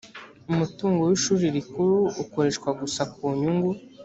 [0.51, 3.71] umutungo wa ishuri rikuru ukoreshwa gusa ku nyungu